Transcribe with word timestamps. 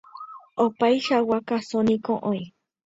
Opaichagua 0.63 1.39
káso 1.51 1.79
niko 1.87 2.13
oĩ. 2.33 2.43